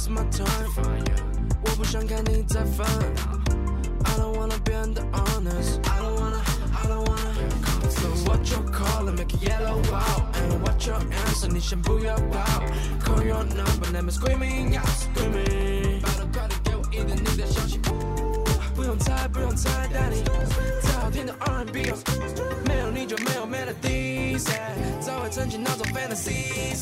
[0.00, 0.46] Waste my time，
[1.62, 2.86] 我不想看你再烦。
[4.04, 7.90] I don't wanna 变得 honest，I don't wanna，I don't wanna。
[7.90, 9.16] So what you calling?
[9.16, 11.48] Make it yellow out and what your answer？
[11.48, 12.62] 你先不要跑
[13.04, 16.00] ，Call your number，let me screaming out screaming。
[16.00, 17.78] 拜托快点给我一点你的消息。
[18.74, 20.22] 不用猜，不用猜，带你
[20.80, 21.92] 最好听的 R&B，
[22.64, 24.38] 没有你就没有 melody，
[25.00, 26.78] 早已沉浸那种 fantasy。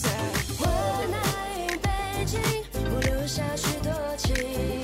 [0.61, 0.67] 我
[1.13, 2.41] 爱北京，
[3.29, 4.78] 下许多情。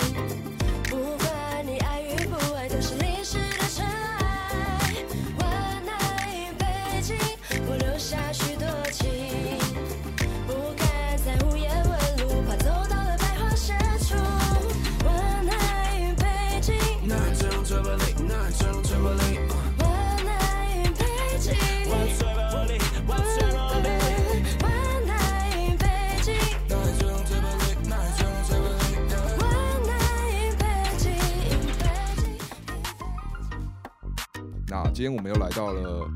[34.94, 36.08] 今天我们又来到了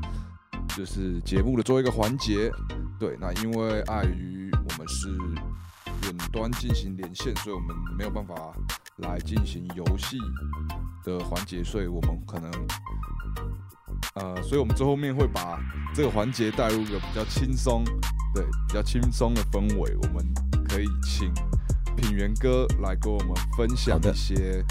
[0.69, 2.49] 就是节目的最后一个环节。
[2.97, 5.09] 对，那因为碍于我们是
[6.05, 8.33] 远端进行连线，所以我们没有办法
[8.99, 10.17] 来进行游戏
[11.03, 12.49] 的环节，所以我们可能
[14.15, 15.59] 呃，所以我们最后面会把
[15.93, 17.83] 这个环节带入一个比较轻松，
[18.33, 19.93] 对，比较轻松的氛围。
[20.03, 20.25] 我们
[20.69, 21.29] 可以请
[21.97, 24.63] 品源哥来跟我们分享一些，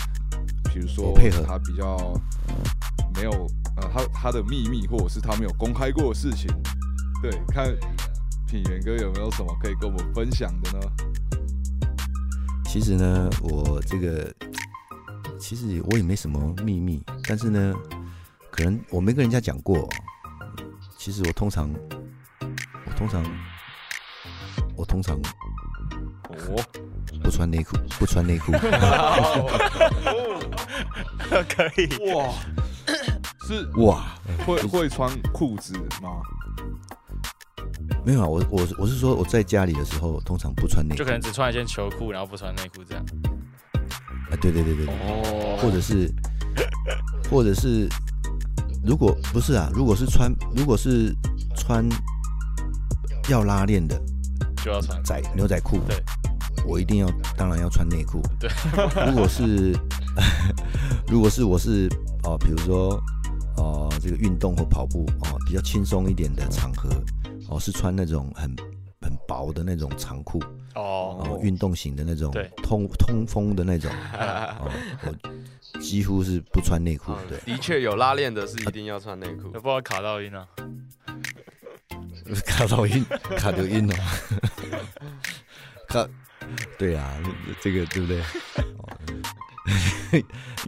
[0.72, 1.14] 比如说
[1.46, 2.18] 他比较
[3.14, 3.46] 没有
[3.80, 6.50] 呃他他的秘密，或者是他没有公开过的事情。
[7.22, 7.74] 对，看
[8.46, 10.80] 品源哥有没有什么可以跟我们分享的呢？
[12.64, 14.32] 其实呢，我这个
[15.38, 17.74] 其实我也没什么秘密，但是呢，
[18.50, 19.88] 可能我没跟人家讲过。
[20.96, 21.72] 其实我通常，
[22.40, 23.24] 我通常，
[24.76, 25.16] 我通常
[26.28, 26.62] 哦，
[27.22, 28.52] 不穿内裤，不穿内裤。
[31.48, 31.88] 可以。
[32.12, 32.34] 哇，
[33.48, 34.04] 是哇，
[34.46, 35.72] 会会穿裤子
[36.02, 36.20] 吗？
[38.04, 41.10] 没有啊，我我我是说我在家里的时候，通常不穿内裤就可。
[41.12, 43.02] 能只穿一件球裤，然后不穿内裤这样。
[44.30, 46.12] 啊，对对对对，对哦或者是，
[47.30, 47.88] 或者是，
[48.84, 51.14] 如果不是啊，如果是穿，如果是
[51.56, 51.88] 穿
[53.30, 53.98] 要拉链的
[54.62, 55.02] 就要穿。
[55.02, 55.96] 仔牛仔裤，对，
[56.66, 58.20] 我一定要，当然要穿内裤。
[58.38, 58.50] 对，
[59.06, 59.74] 如果是，
[61.08, 61.88] 如果是我是
[62.24, 63.00] 哦、比如说
[63.58, 66.88] 哦、这个运动或跑步哦、比较轻松一点的场合，
[67.48, 68.54] 哦、是穿那种很
[69.00, 70.38] 很薄的那种长裤，
[70.74, 74.70] 哦，哦，运动型的那种对通通风的那种， 哦，
[75.04, 79.60] 我几乎是不穿内裤，对，的确有拉链的是一定要穿内裤有。
[79.60, 80.46] 不然卡到音啊？
[82.44, 83.04] 卡到音，
[83.36, 83.94] 卡到音哦，
[85.88, 86.06] 卡，
[86.78, 87.18] 对啊，
[87.60, 88.22] 这个对不对？
[89.68, 90.22] 哦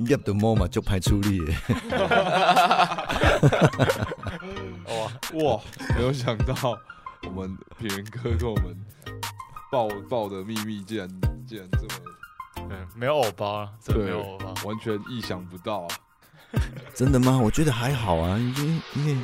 [0.07, 1.53] 入到魔嘛就派出力的，
[4.87, 5.13] 哇，
[5.45, 5.61] 哇，
[5.97, 6.55] 没有想到
[7.25, 8.77] 我们品源哥跟我们
[9.71, 11.09] 爆爆的秘密，竟然
[11.47, 11.89] 竟然这么
[12.71, 14.55] 嗯，没有偶包啊，真的没有偶包。
[14.65, 15.89] 完全意想不到啊！
[16.95, 17.39] 真的吗？
[17.43, 19.17] 我觉得还好啊，因为因为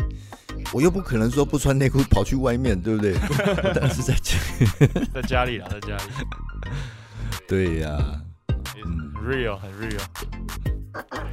[0.72, 3.14] 我又不可能说不穿内裤跑去外面，对不对？
[3.74, 4.36] 但是在家，
[5.14, 6.02] 在家里啦，在家里，
[7.46, 8.25] 对呀、很
[9.26, 10.00] real，很 real。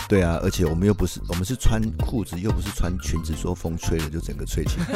[0.09, 4.85] 对啊，而且我们又不是，我们是穿裤子，又不是穿裙子，说风吹了就整个吹起来。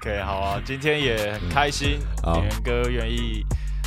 [0.00, 3.42] OK，好啊，今天也很开心，好点元哥愿意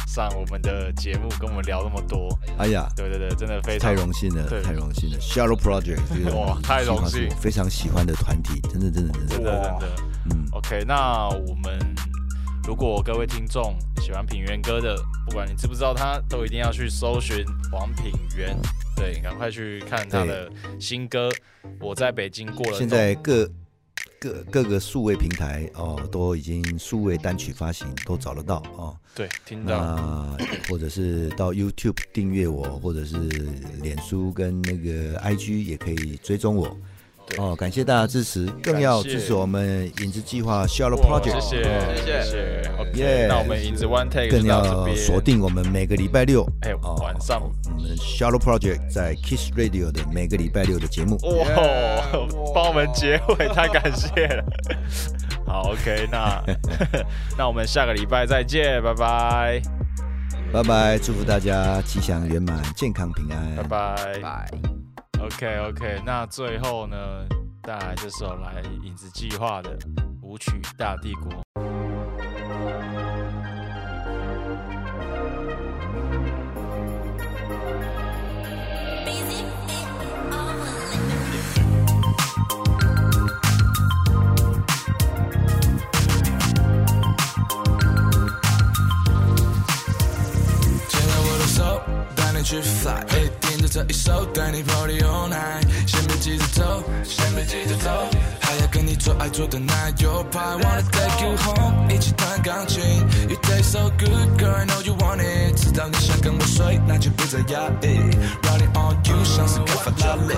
[0.08, 2.36] 上我们的节目，跟我们聊那么多。
[2.58, 5.20] 哎呀，对对对，真的非常太荣幸了，太荣幸了。
[5.20, 9.88] Shallow Project，这个哇太荣幸非常喜欢的团体，真的，真的，真的真的。
[10.32, 11.78] 嗯，OK，那我们
[12.64, 14.96] 如果各位听众喜欢品源哥的，
[15.28, 18.58] 不管你知不知道他，都一定要去搜寻黄品源，
[18.96, 21.30] 对，赶快去看他的新歌
[21.80, 22.76] 《我在北京过了》。
[22.78, 23.48] 现在各
[24.20, 28.98] 各各个数位平台哦，都已经数位单曲发行都找得到哦。
[29.14, 30.38] 对听到那
[30.68, 33.16] 或者是到 YouTube 订阅我，或者是
[33.82, 36.76] 脸书跟那个 IG 也可以追踪我。
[37.26, 42.72] 对哦，感谢大家支持，更要支持我们影子计划 Shallow Project，谢谢哦谢谢谢谢。
[42.78, 47.48] OK，那我们影子 One Take 更要边锁定我们每个礼拜六哎哦晚上我
[47.82, 51.18] 们 Shallow Project 在 Kiss Radio 的每个礼拜六的节目。
[51.24, 51.46] 哇
[52.54, 54.44] 帮我们结尾，太感谢了。
[55.46, 56.44] 好，OK，那
[57.38, 59.62] 那我们下个礼拜再见，拜拜，
[60.52, 63.56] 拜拜，祝福大家吉祥圆满、健康平安。
[63.58, 64.20] 拜拜。
[64.22, 64.81] 拜。
[65.24, 66.98] OK OK，那最后呢，
[67.62, 69.78] 带来这首来影子计划的
[70.24, 71.32] 舞曲《大帝国》。
[93.81, 95.65] 这一首，带你 party all night。
[95.87, 97.91] 先别急着走，先别急着走，
[98.41, 100.41] 还要跟你做爱做的那有派。
[100.41, 102.83] Wanna take you home，一起弹钢琴。
[103.29, 105.57] You taste so good, girl, I know you want it。
[105.57, 107.87] 知道你想跟我睡，那就别再压抑。
[108.43, 110.34] Running On you，像是开发拉力。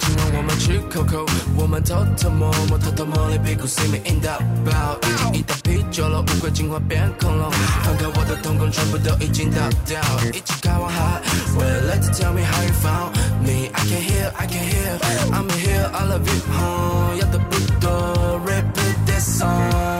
[0.00, 4.30] 今晚我们吃 Coco，我们偷偷摸摸，偷偷摸你屁股，see me in the
[4.64, 4.98] bow。
[5.32, 7.50] 一一打啤酒了，乌龟进化变恐龙，
[7.84, 10.00] 放开我的瞳孔，全部都已经倒掉。
[10.32, 11.20] 一起开往海
[11.56, 13.70] ，Well let you tell me how you found me.
[13.72, 14.98] I can hear, I can hear,
[15.32, 17.16] I'm here, I love you, home.
[17.18, 19.99] 要的不多，repeat this song.